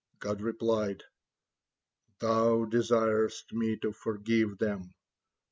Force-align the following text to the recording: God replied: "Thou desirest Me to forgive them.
God 0.17 0.41
replied: 0.41 1.03
"Thou 2.17 2.65
desirest 2.65 3.53
Me 3.53 3.77
to 3.83 3.91
forgive 3.91 4.57
them. 4.57 4.95